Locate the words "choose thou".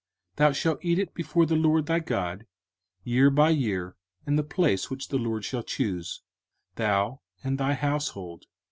5.61-7.21